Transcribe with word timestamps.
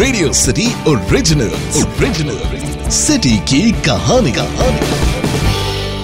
Radio 0.00 0.32
City 0.40 0.66
original 0.90 1.50
original 1.82 2.90
city 3.00 3.36
की 3.52 3.60
कहानी 3.88 4.32
कहानी 4.38 5.96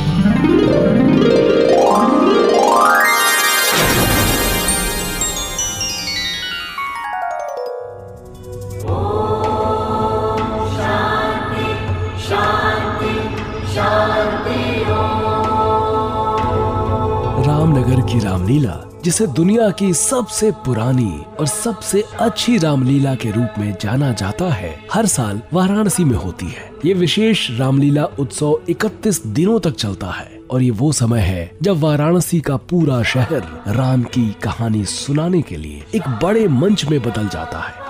रामनगर 17.46 18.00
की 18.10 18.18
रामलीला 18.24 18.74
जिसे 19.04 19.26
दुनिया 19.26 19.70
की 19.70 19.92
सबसे 19.94 20.50
पुरानी 20.50 21.22
और 21.40 21.46
सबसे 21.46 22.04
अच्छी 22.20 22.56
रामलीला 22.58 23.14
के 23.14 23.30
रूप 23.30 23.58
में 23.58 23.76
जाना 23.80 24.12
जाता 24.12 24.44
है, 24.44 24.74
हर 24.92 25.06
साल 25.06 25.40
वाराणसी 25.52 26.04
में 26.04 26.16
होती 26.16 26.46
है। 26.46 26.70
ये 26.84 26.94
विशेष 26.94 27.50
रामलीला 27.50 28.04
उत्सव 28.04 28.60
31 28.68 29.26
दिनों 29.26 29.60
तक 29.60 29.70
चलता 29.70 30.06
है 30.06 30.40
और 30.50 30.62
ये 30.62 30.70
वो 30.70 30.92
समय 30.92 31.20
है 31.20 31.50
जब 31.62 31.80
वाराणसी 31.80 32.40
का 32.40 32.56
पूरा 32.56 33.02
शहर 33.02 33.62
राम 33.68 34.02
की 34.02 34.28
कहानी 34.42 34.84
सुनाने 34.84 35.42
के 35.42 35.56
लिए 35.56 35.84
एक 35.94 36.08
बड़े 36.22 36.48
मंच 36.48 36.84
में 36.84 37.00
बदल 37.02 37.28
जाता 37.28 37.58
है। 37.58 37.83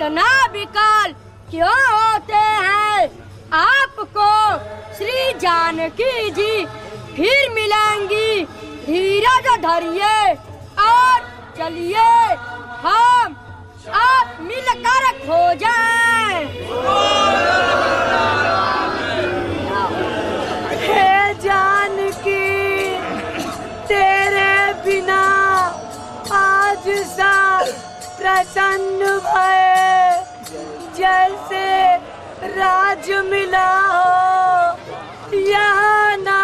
इतना 0.00 0.46
विकल 0.52 1.12
क्यों 1.50 1.80
होते 1.86 2.38
हैं? 2.66 3.00
आपको 3.52 4.28
श्री 4.96 5.32
जानकी 5.38 6.30
जी 6.30 6.64
फिर 7.16 7.50
मिलेंगी। 7.54 8.44
धीरज 8.86 9.48
धरिए 9.64 10.32
और 10.84 11.26
चलिए 11.58 12.06
हम 12.84 13.36
आप 13.94 14.38
मिलकर 14.40 15.10
खो 15.18 15.42
जाएँ। 15.64 16.48
जानकी, 21.42 22.40
तेरे 23.88 24.72
बिना 24.84 25.22
आज 26.32 26.88
जैसे 31.00 31.66
राज 32.56 33.10
मिला 33.30 33.68
हो 33.92 35.38
यहाँ 35.50 36.16
ना 36.16 36.42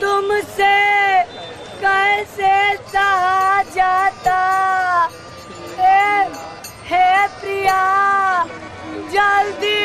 तुमसे 0.00 0.76
कैसे 1.82 2.54
सहा 2.92 3.62
जाता? 3.76 4.38
हे 5.78 6.04
हे 6.90 7.10
प्रिया 7.40 7.82
जल्दी 9.14 9.82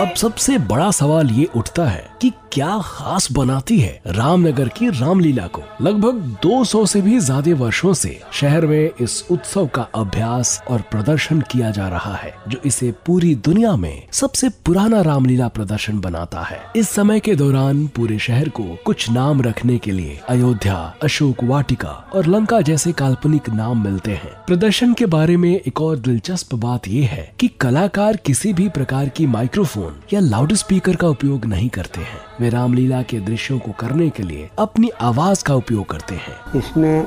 अब 0.00 0.14
सबसे 0.14 0.58
बड़ा 0.58 0.90
सवाल 0.90 1.30
ये 1.30 1.44
उठता 1.56 1.84
है 1.86 2.08
कि 2.22 2.32
क्या 2.52 2.78
खास 2.84 3.32
बनाती 3.32 3.78
है 3.80 4.00
रामनगर 4.06 4.68
की 4.68 4.88
रामलीला 4.90 5.46
को? 5.46 5.62
लगभग 5.82 6.14
200 6.42 6.84
से 6.86 7.00
भी 7.00 7.18
ज़्यादा 7.18 7.54
वर्षों 7.54 7.92
से 7.94 8.20
शहर 8.32 8.66
में 8.66 8.90
इस 9.00 9.24
उत्सव 9.30 9.66
का 9.66 9.82
अभ्यास 9.94 10.62
और 10.70 10.80
प्रदर्शन 10.80 11.40
किया 11.40 11.70
जा 11.70 11.88
रहा 11.88 12.14
है, 12.14 12.34
जो 12.48 12.58
इसे 12.64 12.92
पूरी 13.06 13.34
दुनिया 13.34 13.74
में 13.76 14.02
सबसे 14.12 14.48
पुराना 14.48 15.00
रामलीला 15.00 15.48
प्रदर्शन 15.48 16.00
बनाता 16.00 16.42
है। 16.42 16.60
इस 16.76 16.88
समय 16.88 17.20
के 17.20 17.34
दौरान 17.34 17.86
पूरे 17.86 18.18
शहर 18.18 18.48
को 18.48 18.64
कुछ 18.86 19.10
नाम 19.10 19.42
रखने 19.42 19.78
के 19.78 19.90
लिए 19.90 20.18
अयोध्या, 20.28 20.94
अशोक 21.02 21.44
वाटिका 21.44 21.92
और 22.14 22.26
लंका 22.26 22.60
जैसे 22.60 22.92
काल्पनिक 22.92 23.50
नाम 23.50 23.84
मिलते 23.84 24.10
हैं। 24.10 24.32
प्रदर्शन 24.46 24.94
के 24.94 25.06
बारे 25.06 25.36
में 25.36 25.50
एक 25.50 25.80
और 25.80 25.98
दिलचस्प 25.98 26.54
बात 26.54 26.88
यह 26.88 27.08
है 27.08 27.30
कि 27.40 27.48
कलाकार 27.60 28.16
किसी 28.16 28.52
भी 28.52 28.68
प्रकार 28.68 29.08
की 29.08 29.26
माइक्रोफोन 29.26 29.88
या 30.12 30.20
लाउड 30.20 30.52
स्पीकर 30.52 30.96
का 30.96 31.08
उपयोग 31.08 31.44
नहीं 31.44 31.68
करते 31.68 32.00
हैं। 32.00 32.20
वे 32.40 32.48
रामलीला 32.48 33.02
के 33.02 33.20
दृश्यों 33.20 33.58
को 33.58 33.72
करने 33.72 34.08
के 34.10 34.22
लिए 34.22 34.50
अपनी 34.58 34.90
आवाज़ 35.00 35.44
का 35.44 35.54
उपयोग 35.54 35.86
करते 35.86 36.14
हैं। 36.14 36.58
इसमें 36.58 37.06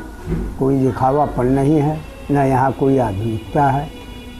कोई 0.60 0.80
दिखावापन 0.80 1.46
नहीं 1.46 1.78
है, 1.78 2.00
न 2.32 2.38
यहाँ 2.38 2.72
कोई 2.72 2.98
आधुनिकता 2.98 3.70
है। 3.70 3.90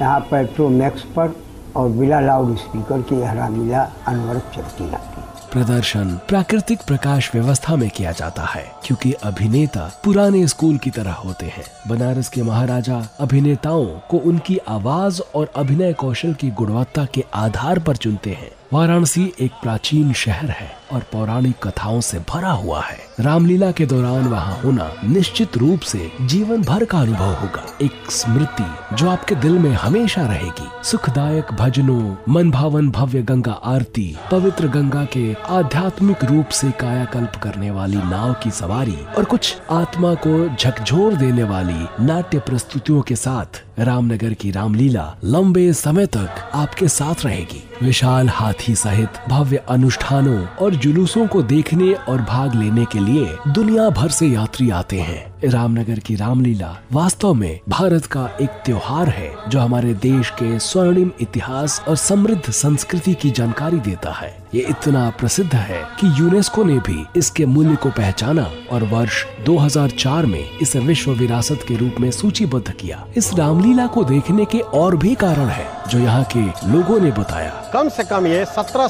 यहाँ 0.02 0.20
पेट्रोमैक्स 0.20 1.02
पर 1.02 1.36
और 1.76 1.90
बिना 1.90 2.20
लाउड 2.20 2.58
स्पीकर 2.58 3.02
की 3.02 3.16
यह 3.16 3.32
रामलीला 3.32 3.84
अनवरत 4.08 4.52
चलती 4.56 4.84
रहती 4.84 5.22
है। 5.22 5.33
प्रदर्शन 5.54 6.14
प्राकृतिक 6.28 6.80
प्रकाश 6.88 7.30
व्यवस्था 7.36 7.76
में 7.76 7.90
किया 7.90 8.12
जाता 8.12 8.46
है, 8.46 8.64
क्योंकि 8.86 9.12
अभिनेता 9.24 9.82
पुराने 10.04 10.48
स्कूल 10.48 10.78
की 10.78 10.90
तरह 10.90 11.14
होते 11.14 11.46
हैं। 11.46 11.64
बनारस 11.88 12.30
के 12.30 12.44
महाराजा 12.44 12.98
अभिनेताओं 13.20 13.86
को 13.86 14.18
उनकी 14.18 14.58
आवाज़ 14.68 15.22
और 15.36 15.52
अभिनय 15.56 15.94
कौशल 15.94 16.34
की 16.34 16.50
गुणवत्ता 16.52 17.06
के 17.06 17.24
आधार 17.34 17.80
पर 17.80 17.96
चुनते 17.96 18.30
हैं। 18.30 18.52
वाराणसी 18.74 19.24
एक 19.42 19.52
प्राचीन 19.62 20.14
शहर 20.14 20.50
है 20.50 20.70
और 20.94 21.00
पौराणिक 21.12 21.56
कथाओं 21.64 22.00
से 22.02 22.20
भरा 22.30 22.52
हुआ 22.52 22.82
है। 22.82 22.98
रामलीला 23.20 23.72
के 23.72 23.86
दौरान 23.86 24.28
वहाँ 24.28 24.56
होना 24.64 24.90
निश्चित 25.04 25.58
रूप 25.58 25.80
से 25.80 26.12
जीवन 26.22 26.62
भर 26.62 26.86
का 26.86 27.00
अनुभव 27.00 27.34
होगा। 27.34 27.66
एक 27.82 28.12
स्मृति 28.12 28.96
जो 28.96 29.10
आपके 29.10 29.36
दिल 29.36 29.60
में 29.60 29.72
हमेशा 29.72 30.22
रहेगी। 30.22 30.68
सुखदायक 30.84 31.54
भजनों 31.54 32.16
मन 32.30 32.52
भावन 32.52 32.90
भव्य 32.90 33.22
गंगा 33.22 33.52
आरती, 33.52 34.16
पवित्र 34.32 34.68
गंगा 34.68 35.04
के 35.06 35.36
आध्यात्मिक 35.50 36.24
रूप 36.24 36.50
से 36.50 36.72
कायाकल्प 36.72 37.36
करने 37.44 37.72
वाली 37.72 37.98
नाव 37.98 38.34
की 38.34 38.52
सवारी 38.52 38.98
और 39.18 39.26
कुछ 39.26 39.56
आत्मा 39.72 40.14
को 40.14 40.56
झकझोर 40.56 41.14
देने 41.14 41.44
वाली 41.44 42.06
नाट्य 42.06 42.40
प्रस्तुतियों 42.40 43.02
के 43.02 43.16
साथ 43.16 43.64
रामनगर 43.80 44.34
की 44.34 44.52
रामलीला 44.52 45.16
लंबे 45.24 45.74
समय 45.74 46.06
तक 46.06 46.52
आपके 46.54 46.88
साथ 46.88 47.26
रहेगी। 47.26 47.64
विशाल 47.84 48.30
हाथी 48.30 48.76
सहित 48.76 49.10
भव्य 49.30 49.58
अनुष्ठानों 49.58 50.46
और 50.46 50.76
जुलूसों 50.76 51.28
को 51.28 51.42
देखने 51.44 51.94
और 51.94 52.22
भाग 52.22 52.56
लेने 52.56 52.86
के 52.86 53.00
लिए 53.00 53.38
दुनिया 53.48 53.90
भर 53.90 54.10
से 54.10 54.28
यात्री 54.28 54.70
आते 54.70 55.00
हैं। 55.00 55.33
रामनगर 55.46 56.00
की 56.00 56.16
रामलीला 56.16 56.76
वास्तव 56.94 57.34
में 57.34 57.60
भारत 57.70 58.06
का 58.06 58.30
एक 58.42 58.50
त्योहार 58.66 59.10
है, 59.10 59.32
जो 59.50 59.60
हमारे 59.60 59.94
देश 59.94 60.30
के 60.30 60.60
स्वर्णिम 60.60 61.12
इतिहास 61.22 61.82
और 61.88 61.96
समृद्ध 61.96 62.52
संस्कृति 62.52 63.14
की 63.14 63.32
जानकारी 63.32 63.80
देता 63.80 64.12
है। 64.12 64.32
ये 64.56 64.62
इतना 64.62 65.10
प्रसिद्ध 65.10 65.54
है 65.56 65.82
कि 66.00 66.08
यूनेस्को 66.20 66.64
ने 66.64 66.78
भी 66.80 67.06
इसके 67.16 67.46
मूल्य 67.46 67.76
को 67.76 67.90
पहचाना 67.90 68.50
और 68.72 68.84
वर्ष 68.84 69.24
2004 69.46 70.26
में 70.26 70.58
इसे 70.62 70.80
विश्व 70.80 71.12
विरासत 71.12 71.66
के 71.68 71.76
रूप 71.76 71.96
में 72.00 72.10
सूचीबद्ध 72.12 72.72
किया। 72.72 73.04
इस 73.18 73.34
रामलीला 73.34 73.88
को 73.88 74.04
देखने 74.04 74.46
के 74.46 74.60
और 74.60 74.96
भी 74.96 75.16
कारण 75.16 75.48
है, 75.48 75.68
जो 75.90 76.00
यहाँ 76.00 76.24
के 76.38 76.46
लोगों 76.72 77.00
ने 77.00 77.12
बताया। 77.12 77.52
कम 77.74 77.90
से 77.90 78.04
कम 78.04 78.28
ये 78.28 78.46
सत्रह 78.46 78.90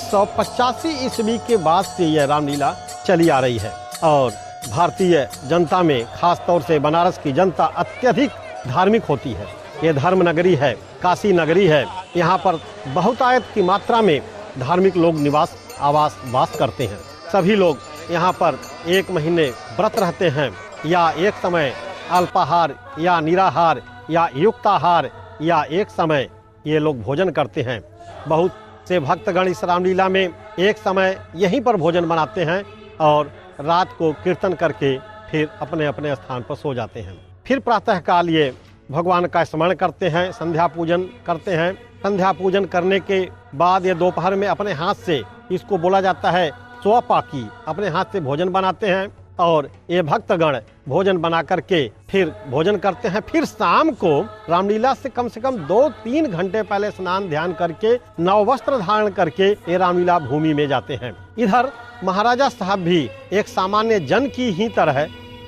ईस्वी 1.06 1.38
के 1.38 1.58
बाद 1.58 1.85
से 1.85 2.06
यह 2.06 2.25
रामलीला 2.25 2.75
चली 3.08 3.30
आ 3.30 3.40
रही 3.40 3.58
है 3.58 3.72
और 4.03 4.31
भारतीय 4.73 5.28
जनता 5.47 5.81
में 5.84 6.06
खास 6.11 6.41
तौर 6.47 6.61
से 6.61 6.78
बनारस 6.79 7.17
की 7.23 7.31
जनता 7.31 7.66
अत्यधिक 7.78 8.29
धार्मिक 8.67 9.03
होती 9.03 9.31
है। 9.31 9.45
ये 9.84 9.91
धर्म 9.94 10.22
नगरी 10.29 10.53
है 10.56 10.72
काशी 11.01 11.34
नगरी 11.34 11.66
है। 11.67 11.85
यहाँ 12.17 12.38
पर 12.38 12.59
बहुतायत 12.94 13.44
की 13.56 13.61
मात्रा 13.61 14.01
में 14.01 14.22
धार्मिक 14.59 14.97
लोग 14.97 15.20
निवास, 15.20 15.55
आवास, 15.79 16.17
वास 16.28 16.55
करते 16.59 16.85
हैं। 16.85 16.97
सभी 17.31 17.55
लोग 17.55 17.78
यहाँ 18.11 18.31
पर 18.34 18.58
एक 18.90 19.11
महीने 19.11 19.46
व्रत 19.78 19.99
रहते 19.99 20.29
हैं, 20.29 20.49
या 20.85 21.09
एक 21.11 21.34
समय 21.34 21.72
अल्पाहार, 22.11 22.75
या 22.99 23.20
निराहार, 23.20 23.81
या 24.09 24.28
युक्ताहार, 24.35 25.09
या 25.41 25.64
एक 25.64 25.90
समय 25.91 26.29
ये 26.67 26.79
लोग 26.79 27.02
भोजन 27.02 27.29
करते 27.31 27.61
हैं। 27.61 27.81
बहुत 28.28 28.58
से 28.87 28.99
भक्तगण 29.02 29.47
इस 29.47 29.64
रामलीला 29.64 30.09
में 30.09 30.28
एक 30.59 30.78
समय 30.79 31.17
यहीं 31.35 31.61
पर 31.61 31.78
भोजन 31.78 32.05
बनाते 32.05 32.43
हैं 32.43 32.64
और 33.02 33.31
रात 33.59 33.94
को 33.97 34.11
कीर्तन 34.14 34.53
करके 34.53 34.97
फिर 35.32 35.50
अपने 35.61 35.85
अपने 35.85 36.16
स्थान 36.16 36.41
पर 36.41 36.55
सो 36.55 36.73
जाते 36.73 37.00
हैं। 37.00 37.17
फिर 37.46 37.59
प्रातः 37.59 38.00
काल 38.00 38.29
ये 38.29 38.53
भगवान 38.91 39.26
का 39.26 39.44
स्मरण 39.44 39.73
करते 39.73 40.09
हैं, 40.09 40.32
संध्या 40.32 40.67
पूजन 40.67 41.03
करते 41.26 41.55
हैं। 41.55 41.73
संध्या 42.03 42.32
पूजन 42.32 42.66
करने 42.66 43.00
के 43.00 43.20
बाद 43.55 43.85
ये 43.85 43.94
दोपहर 43.94 44.35
में 44.35 44.47
अपने 44.47 44.72
हाथ 44.73 44.96
से 44.96 45.22
इसको 45.52 45.78
बोला 45.78 46.02
जाता 46.02 46.32
है 46.32 46.50
स्वपाकी 46.84 47.47
अपने 47.67 47.90
हाथ 47.90 48.05
से 48.05 48.20
भोजन 48.20 48.50
बनाते 48.50 48.88
हैं। 48.88 49.08
और 49.40 49.70
ये 49.90 50.02
भक्तगण 50.02 50.59
भोजन 50.88 51.18
बना 51.18 51.41
करके 51.44 51.88
फिर 52.09 52.34
भोजन 52.50 52.78
करते 52.78 53.08
हैं। 53.08 53.22
फिर 53.22 53.46
शाम 53.46 53.91
को 53.94 54.20
रामलीला 54.50 54.94
से 54.94 55.09
कम 55.09 55.28
से 55.30 55.41
कम 55.41 55.58
दो 55.68 55.88
तीन 56.03 56.28
घंटे 56.28 56.62
पहले 56.64 56.91
स्नान 56.91 57.30
ध्यान 57.30 57.53
करके 57.53 57.96
नव 58.20 58.52
वस्त्र 58.52 58.78
धारण 58.80 59.09
करके 59.12 59.52
ये 59.52 59.78
रामलीला 59.78 60.20
भूमि 60.20 60.53
में 60.53 60.68
जाते 60.68 60.96
हैं। 60.96 61.14
इधर 61.40 61.72
महाराजा 62.03 62.50
साहब 62.50 62.80
भी 62.80 63.09
एक 63.34 63.47
सामान्य 63.47 64.00
जन 64.02 64.28
की 64.28 64.52
ही 64.52 64.70
तरह 64.70 65.00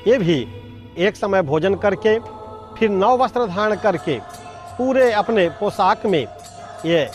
ये 0.08 0.18
भी 0.18 0.40
एक 0.98 1.16
समय 1.16 1.42
भोजन 1.42 1.76
करके, 1.76 2.18
फिर 2.78 2.90
नव 2.90 3.24
वस्त्र 3.24 3.46
धारण 3.48 3.76
करके 3.76 4.20
पूरे 4.78 5.12
अपने 5.14 5.48
पोशाक 5.50 6.06
में 6.06 6.26
ये 6.86 7.10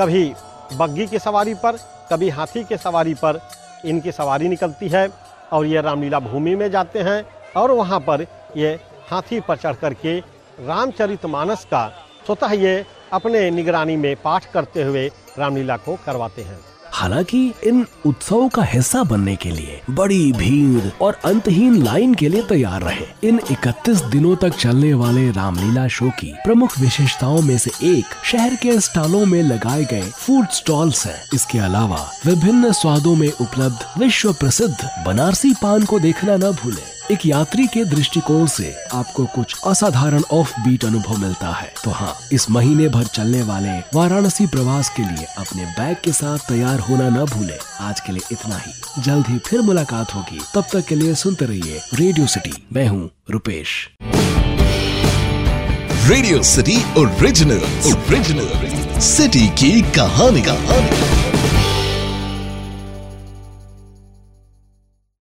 कभी 0.00 0.32
बग्गी 0.72 1.06
की 1.06 1.18
सवारी 1.18 1.54
पर, 1.54 1.76
कभी 2.12 2.28
हाथी 2.28 2.64
के 2.64 2.76
सवारी 2.76 3.14
पर 3.14 3.40
इनकी 3.84 4.12
सवारी 4.12 4.48
निकलती 4.48 4.88
है। 4.88 5.08
और 5.52 5.66
ये 5.66 5.80
रामलीला 5.80 6.20
भूमि 6.20 6.54
में 6.54 6.70
जाते 6.70 6.98
हैं 6.98 7.24
और 7.56 7.70
वहाँ 7.70 8.00
पर 8.00 8.26
ये 8.56 8.78
हाथी 9.10 9.40
पर 9.40 9.56
चढ़ 9.56 9.74
कर 9.74 9.94
के 9.94 10.18
रामचरितमानस 10.58 11.64
का 11.64 11.88
स्वतः 12.26 12.52
ये 12.52 12.84
अपने 13.12 13.50
निगरानी 13.50 13.96
में 13.96 14.14
पाठ 14.16 14.52
करते 14.52 14.82
हुए 14.82 15.06
रामलीला 15.38 15.76
को 15.76 15.96
करवाते 16.06 16.42
हैं। 16.42 16.67
हालाँकि 16.98 17.40
इन 17.66 17.84
उत्सवों 18.06 18.48
का 18.48 18.62
हिस्सा 18.62 19.02
बनने 19.02 19.34
के 19.36 19.50
लिए 19.50 19.80
बड़ी 19.90 20.32
भीड़ 20.32 20.90
और 21.02 21.18
अंतहीन 21.24 21.82
लाइन 21.82 22.14
के 22.14 22.28
लिए 22.28 22.42
तैयार 22.42 22.82
रहे 22.82 23.28
इन 23.28 23.38
31 23.52 24.02
दिनों 24.10 24.34
तक 24.36 24.56
चलने 24.56 24.92
वाले 24.94 25.30
रामलीला 25.30 25.86
शो 25.88 26.10
की 26.10 26.32
प्रमुख 26.44 26.78
विशेषताओं 26.78 27.40
में 27.42 27.56
से 27.58 27.70
एक 27.86 28.14
शहर 28.24 28.54
के 28.54 28.78
स्टॉलों 28.80 29.24
में 29.26 29.42
लगाए 29.42 29.84
गए 29.84 30.10
फ़ूड 30.10 30.48
स्टॉल्स 30.48 31.06
हैं। 31.06 31.18
इसके 31.34 31.58
अलावा 31.58 32.04
विभिन्न 32.26 32.72
स्वादों 32.72 33.16
में 33.16 33.30
उपलब्ध 33.30 34.00
विश्व 34.00 34.32
प्रसिद्ध 34.32 34.76
बनारसी 35.06 35.54
पान 35.62 35.84
को 35.84 35.98
देखना 36.00 36.36
न 36.36 36.52
भूलें। 36.62 36.97
एक 37.10 37.24
यात्री 37.26 37.66
के 37.66 37.84
दृष्टिकोण 37.84 38.46
से 38.46 38.74
आपको 38.94 39.24
कुछ 39.26 39.54
असाधारण 39.66 40.22
ऑफ़ 40.32 40.52
बीट 40.60 40.84
अनुभव 40.84 41.16
मिलता 41.16 41.52
है। 41.52 41.72
तो 41.84 41.90
हाँ 41.90 42.14
इस 42.32 42.50
महीने 42.50 42.88
भर 42.88 43.04
चलने 43.04 43.42
वाले 43.42 43.78
वाराणसी 43.94 44.46
प्रवास 44.46 44.88
के 44.96 45.02
लिए 45.02 45.26
अपने 45.38 45.64
बैग 45.64 45.96
के 46.04 46.12
साथ 46.12 46.38
तैयार 46.38 46.80
होना 46.80 47.08
न 47.08 47.24
भूले। 47.24 47.58
आज 47.80 48.00
के 48.00 48.12
लिए 48.12 48.28
इतना 48.32 48.58
ही। 48.58 49.02
जल्द 49.02 49.26
ही 49.28 49.38
फिर 49.38 49.60
मुलाकात 49.60 50.14
होगी। 50.14 50.40
तब 50.54 50.64
तक 50.72 50.86
के 50.86 50.94
लिए 50.94 51.14
सुनते 51.14 51.44
रहिए 51.44 51.80
रेडियो 51.94 52.26
सिटी 52.26 52.52
मैं 52.72 52.86
हूँ 52.88 53.10
Rupesh. 53.30 53.88
Radio 56.08 56.42
City 56.42 56.76
original 56.98 57.62
original 57.92 59.00
city 59.00 59.48
की 59.48 59.82
कहानी 59.82 60.42
कहानी। 60.42 61.27